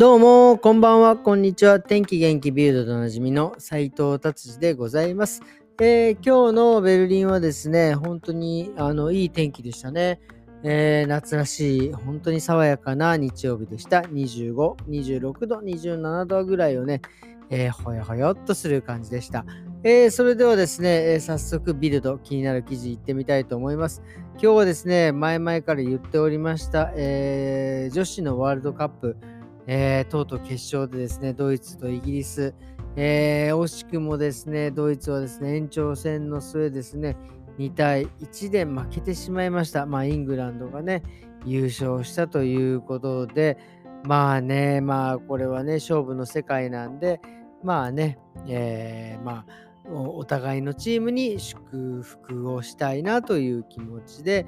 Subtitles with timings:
[0.00, 1.78] どうも、こんばんは、こんにちは。
[1.78, 5.42] 天気元気ビルドでおなじみの斉藤達治でございます。
[5.78, 10.18] えー、今日のベルリンはですね、本当にあのいい天気でしたね。
[10.62, 14.00] えー、夏らしい、本当に爽やかな日曜日でした。
[14.00, 14.54] 25、
[14.88, 17.02] 26度、27度ぐらいをね、
[17.50, 19.44] えー、ほよほよっとする感じでした。
[19.84, 24.00] えー、それではですね、えー、早速ビルド、気になる記事いってみたいと思います。
[24.36, 29.18] 今日はですね、前々から言っておりました、え女子のワールドカップ、
[29.66, 32.54] えー、とうとう決勝でですね、ドイツとイギリス、
[32.96, 37.16] えー、惜しくもですね、ドイツはですね、延長戦の末ですね、
[37.58, 39.86] 2対1で負けてしまいました。
[39.86, 41.02] まあ、イングランドがね、
[41.44, 43.58] 優勝したということで、
[44.04, 47.20] まあね、まあ、これはね、勝負の世界なんで、
[47.62, 54.46] まあね、えー、まあ、お互いのチームに祝福をしたいなという気持ちで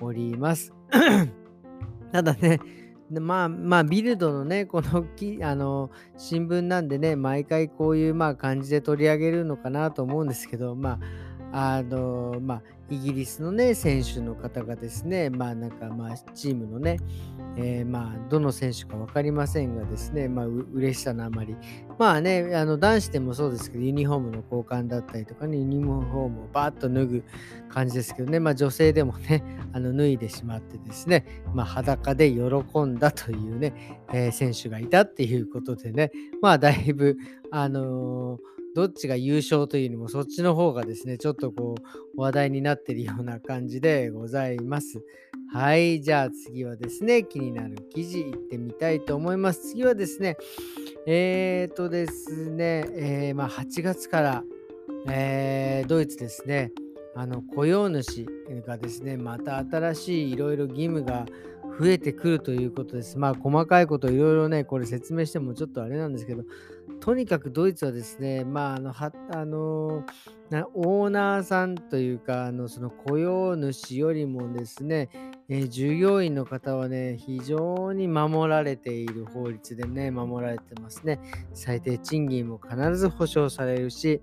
[0.00, 0.72] おります。
[2.12, 2.60] ただね、
[3.14, 10.98] でまあまあビルドのねこのきあの新聞なんでね毎回こういうまあ感じで取り上げるのかなと思うんですけどま
[11.52, 16.98] ああのまあイギリスのね選手の方がですねまあなんかまあチームのね
[17.56, 21.56] えー、まあ、どの選手か分かりませんがですね、まあ、う嬉しさのあまり、
[21.98, 27.24] まあね、あの男子でもそうですけど、ユニフォームの交換だったりとかね、ユニフォームをバーッと脱ぐ
[27.68, 32.40] 感じですけどね、まあ、女性でもね、あの脱いでしまってですね、まあ、裸で喜
[32.82, 36.10] んだというね、えー、選手がいたっていうことでね、
[36.42, 37.16] まあ、だいぶ、
[37.50, 41.76] あのーどっちが優勝というよりもそっちの方がですね、ちょっとこ
[42.16, 45.04] う話題になってるような感じでございます。
[45.52, 49.70] はい、じゃあ次はですね、気になる記事いってみたいと思います。
[49.70, 50.36] 次はですね、
[51.06, 54.44] えーとですね、えー、まあ、8月から、
[55.08, 56.72] えー、ドイツですね、
[57.14, 58.26] あの雇用主
[58.66, 61.26] がですね、また新しいいろいろ義務が
[61.78, 63.18] 増えてくるということです。
[63.18, 66.42] まあ細かいこといろいろね、これ説明してもちょっとあれなんですけど、
[67.04, 70.04] とにかくドイツはですね、まああの、はあの
[70.72, 75.10] オーナーさんというか、あのその雇用主よりもですね、
[75.50, 81.20] えー、従業員の方はね、非常に守られている法律でね、守られてますね。
[81.52, 84.22] 最低賃金も必ず保障されるし、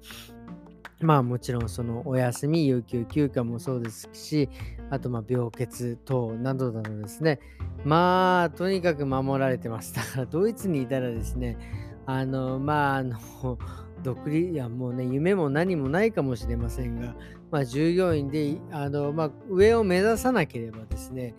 [1.01, 4.49] まあもちろんそのお休み、有給休暇もそうですし、
[4.89, 7.41] あとまあ病欠等などなどですね、
[7.85, 9.93] まあとにかく守られてます。
[9.93, 11.57] だからドイツにいたらですね、
[12.05, 13.17] あのまああの
[14.03, 17.15] 独立いやもうね夢も何もないかもしれませんが、
[17.51, 21.35] まあ、従業員であの、まあ、上を目指さなければですね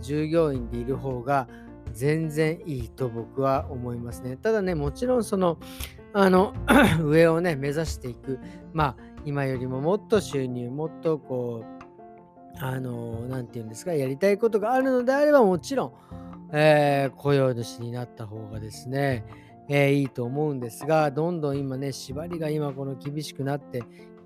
[0.00, 1.48] 従業員でいる方が
[1.92, 4.36] 全然いいと僕は思いますね。
[4.36, 5.58] ただねもちろんその
[6.12, 6.52] あの
[7.02, 8.38] 上をね目指していく
[8.74, 11.76] まあ今よりももっと収入もっとこう
[12.58, 15.92] あの何て言うんですかやりたいことがあるのであればもちろん、
[16.52, 19.24] えー、雇用主になった方がですね、
[19.68, 23.82] えー、いいと思うんですがどんどん今ね縛りが今この厳しくなって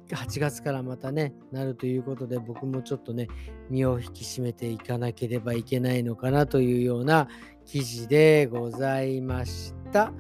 [0.08, 3.28] 8月からまたねなるということで僕もちょっとね
[3.68, 7.28] 身を引き締めていかなければいけないのかなというような
[7.64, 10.12] 記事でございました。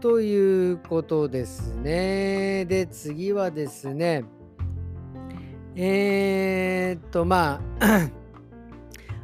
[0.00, 2.64] ということですね。
[2.64, 4.24] で、次はですね、
[5.76, 8.10] えー、っと、まあ、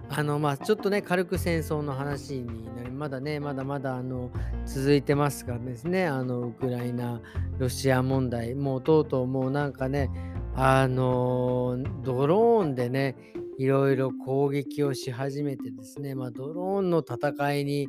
[0.08, 4.30] あの、まあ、ちょっとね、軽く戦争の話になり、まだね、まだまだ、あの、
[4.64, 7.20] 続いてますからですね、あの、ウクライナ、
[7.58, 10.10] ロシア問題、もうとうとうもうなんかね、
[10.54, 13.16] あの、ドローンでね、
[13.58, 17.88] いろいろ攻撃をし始めてですね、まあ、ドローンの戦いに、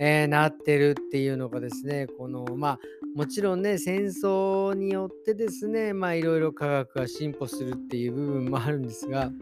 [0.00, 2.78] えー、なってるっていうのがですね、この、まあ、
[3.14, 9.32] もちろんね、戦争によってですね、まあ、いろいろ科学が進歩するっていう部分もあるんですが、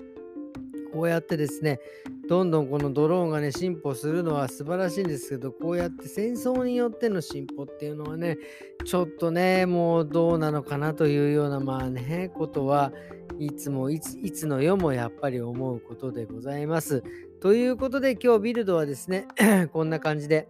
[0.97, 1.79] こうやってですね、
[2.27, 8.39] どんどんこのドローンがね、進歩するのは素晴らしいんですけど、こうやって戦争によっての進歩っていうのはね、
[8.87, 12.93] ちょっとね、もうどうなのかなというような、まあね、ことは
[13.39, 17.05] いつもいつ、いつの世もやっぱり思うことでございます。
[17.43, 19.29] ということで、今日ビルドはですね、
[19.75, 20.49] こんな感じで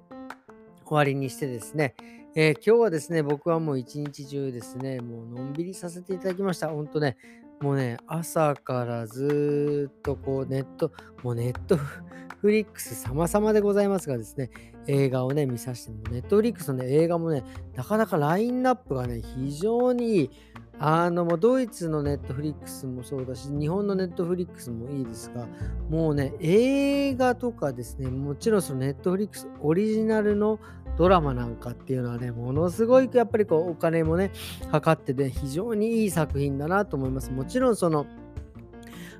[0.84, 1.96] 終わりにしてですね、
[2.36, 6.68] えー、今日はですね、僕はもう一日中ですね、もうのんびりさせていただきました。
[6.68, 7.16] 本当ね、
[7.60, 10.92] もうね、朝からずっとこうネット、
[11.22, 14.50] もうネットフリックス様々でございますがですね、
[14.86, 17.42] 映画をね、見させても、ネットフリックスの、ね、映画もね、
[17.74, 20.30] なかなかラインナップがね、非常にいい。
[20.78, 25.46] あの、もうドイツのネットフリックスもそうだし、日本のネットフリックスもいいですが、
[25.88, 30.60] もうね、映画とかですね、もちろんそのネットフリックスオリジナルの
[30.98, 34.32] ドラマなんかっていうのはね、ものすごいやっぱりこうお金もね、
[34.70, 37.30] かかってて、非常にいい作品だなと思います。
[37.32, 38.06] もちろんその、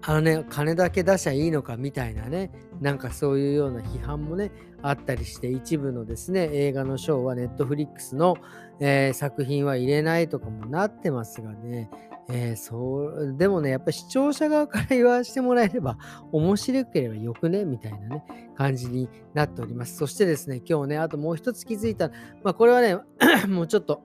[0.03, 2.51] あのね、金だけ出しゃいいのかみたいなね、
[2.81, 4.53] なんかそういうような批判もね、
[4.83, 8.37] あったりして、一部のですね、映画の賞はネットフリックスの、
[8.81, 11.91] えー、作品は入れないとかもなってますがね、
[12.29, 15.97] えー、そうでもね、やっぱ視聴者側から言わせてもらえれば、
[16.33, 17.65] 面白ければよくね？
[17.65, 18.25] みたいなね、
[18.57, 19.97] 感じになっております。
[19.97, 22.11] そしてですね、今日ね、あともう一つ気づいた、
[22.43, 22.99] まあ、これはね、
[23.49, 24.03] もうちょっと、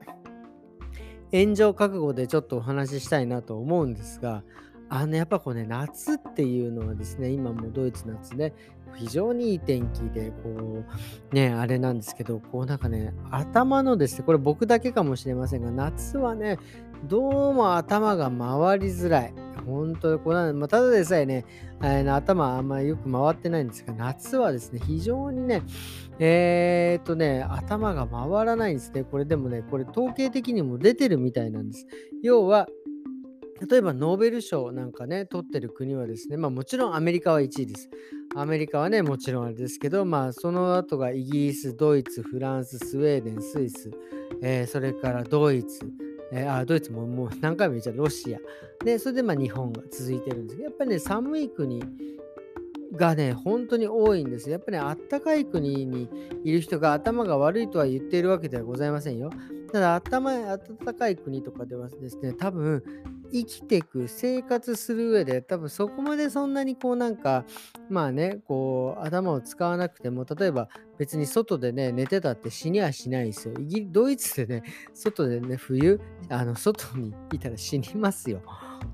[1.32, 4.44] 炎上覚悟でちょっとお話ししたいなと思うんですが、
[4.94, 8.52] あのやっぱこうね、夏っていうのはですね、今もドイツ夏ね、
[8.94, 10.84] 非常にいい天気で、こ
[11.30, 16.58] う、ね、あれなんですけど、こうなんかね、頭のですね、これ僕だけかもしれませんが、夏はね、
[17.08, 19.34] どうも頭が回りづらい。
[19.64, 21.46] 本当にこれ、まあ、ただでさえね、
[21.82, 25.62] えー、頭あんまりよく回ってないんですが、夏はですね、非常にね、
[26.18, 29.04] えー、っとね、頭が回らないんですね。
[29.04, 31.86] これでもね、これ統計的にも出てるみたいなんです。
[32.22, 32.68] 要は、
[33.68, 37.88] 例えばノーベル賞なんかね、取ってる国はですね、まあもちろんアメリカは1位です。
[38.34, 43.90] アメリカはね、もちろんあれですけど、まあその後がイギリス、ドイツ、フランス、スウェーデン、スイス、
[44.42, 45.80] えー、それからドイツ、
[46.32, 48.38] えー、あドイツももう何回も言っちゃうロシア。
[48.84, 51.82] で、それでまあ日本が続いてるんですけど、やっぱりね、寒い国
[52.96, 54.50] がね、本当に多いんです。
[54.50, 56.08] やっぱり、ね、あったかい国に
[56.42, 59.30] いる人が頭が悪いとは言っているわけではございませんよ。
[59.72, 60.58] ただ、頭、暖
[60.94, 62.82] かい国とかではですね、多分、
[63.32, 67.46] 生きていく、生活する上で、多分そこまでそんなにこうなんか、
[67.88, 73.54] まあね、こう頭を使わなくても、例えば別に外でね、寝てたって死にはしないですよ。
[73.58, 75.98] イギリドイツでね、外でね、冬、
[76.28, 78.42] あの、外にいたら死にますよ。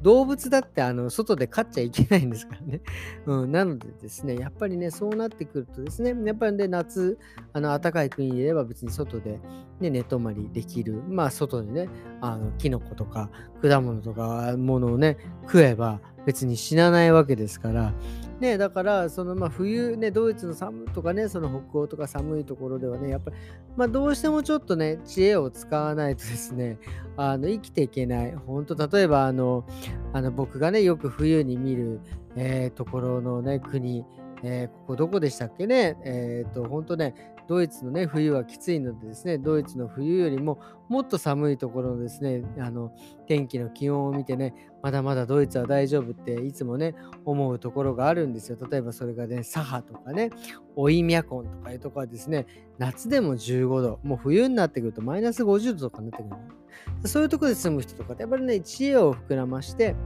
[0.03, 2.81] 動物だってあの外で飼っちゃいけないんですからね。
[3.27, 7.19] うん、なのでですね、やっぱりね、そうなってくるとですね、やっぱりね、夏、
[7.53, 9.41] あの暖かい国にいれば別に外で、
[9.81, 11.03] ね、寝泊まりできる。
[11.09, 11.89] まあ、外でね、
[12.21, 13.31] あのキノコとか
[13.63, 17.95] 果物とかものをね、食えば別に死なないわけですから、
[18.39, 23.37] ね、だから、そのまあ冬ね、ドイツの寒とかね、その北欧とか寒いところではね、やっぱり、
[23.79, 26.79] まあどうしてもちょっとね、知恵を使わないとですね、
[27.17, 28.35] あの生きていけない。
[28.47, 29.65] 本当例えばあの、
[30.13, 32.01] あの僕がね、よく冬に見る、
[32.37, 34.05] えー、ところのね、国、
[34.43, 35.97] えー、ここどこでしたっけね？
[36.05, 37.15] えっ、と、本当ね、
[37.49, 42.93] ドイツのね、冬はきついのでですね、ドイツの冬よりももっと寒いところのですね、あの、
[43.27, 48.59] 天気の気温を見てね、まだまだドイツは大丈夫っていつもね、思うところがあるんですよ。
[48.71, 50.29] 例えばそれがね、サハとかね、
[50.77, 52.47] オイミャコンとかいうところはですね、
[52.77, 57.09] 夏でも15度、もう冬になってくるとマイナス50度とかになってくる。
[57.09, 59.97] そういうとこで住む人とかって、やっぱりね、知恵を膨らまして、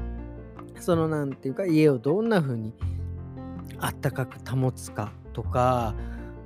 [0.79, 2.73] そのなんていうか、家をどんな風に
[3.79, 5.95] あったかく保つかとか、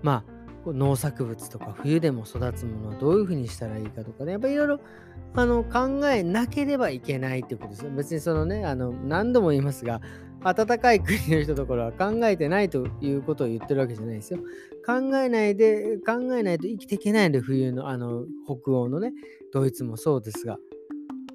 [0.02, 0.35] まあ、
[0.72, 4.80] 農作物とか冬でも育つものはどういうふうにしたらいいかとかね、やっぱりいろいろ
[5.34, 7.90] あの考えなければいけないってことですよ。
[7.90, 10.00] 別にそのね、あの何度も言いますが、
[10.42, 14.40] 暖かい国の人ところは考えてないということを言ってるわけじゃないですよ。
[14.86, 19.12] 考えないで、考えないと生きていけないので、冬のあの北欧のね、
[19.52, 20.58] ドイツもそうですが。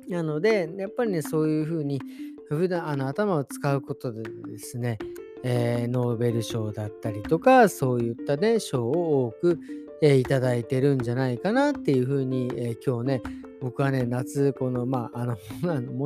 [0.08, 2.02] なので、やっぱりね、そういうふうに
[2.50, 4.98] 普段あの頭を使うことでですね、
[5.44, 9.60] えー、ノーベル賞だったりとか、そういったね、賞を多く、
[10.02, 13.22] えー、いただいてるんじゃないかなっていうふうに、えー、今日ね、
[13.62, 15.38] 僕はね、夏、この、まあ、 あの、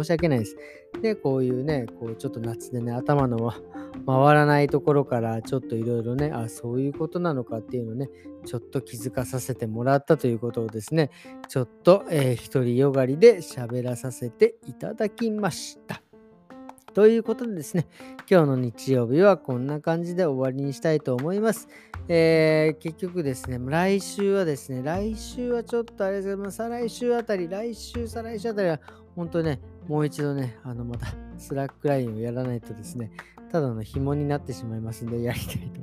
[0.04, 0.58] 申し訳ないです。
[1.02, 3.52] で、こういうね、こう、ちょっと夏でね、頭の
[4.06, 8.10] 回らないところから、ちょっといろいろね、あ、そういうことなのかっていうのね、
[8.46, 11.10] ちょっと気づかさせてもらったということをですね、
[11.48, 16.05] ちょっと、えー、独りよがりで喋らさせていただきました。
[16.96, 17.88] ということでですね、
[18.32, 21.68] 今日の日曜日はこんな感じで終わりにしたいと思います。
[22.08, 28.80] えー、結局ですね、来週はですね、来週はちょっとあれですけど、再来週あたり、来週、再来週あたりは、
[29.14, 29.60] 本当ね、
[29.90, 33.12] もう一度ね、あの、また、スラックラインをやらないとですね、
[33.52, 35.82] ただの紐になってしまいますんで、やりたいと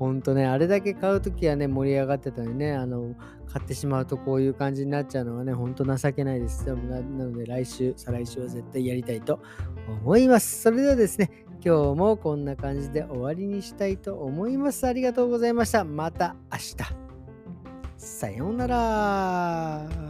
[0.00, 3.14] ほんとね、あれだけ買うときはね、盛り上がってたのにね、あの、
[3.52, 6.66] 買ってしまうとこういう感じになっちゃうのはね、ほんと情けないです。
[6.66, 9.40] なので、来週、再来週は絶対やりたいと
[10.02, 10.62] 思います。
[10.62, 14.86] それではですね、今日もこんな感じで終わりにしたいと思います。
[14.86, 15.84] ありがとうございました。
[15.84, 16.76] また明日。
[17.98, 20.09] さようなら。